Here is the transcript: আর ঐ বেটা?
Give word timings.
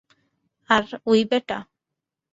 আর 0.69 0.83
ঐ 1.07 1.13
বেটা? 1.29 1.59